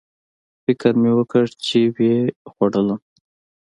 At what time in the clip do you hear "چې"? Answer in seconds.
1.65-1.79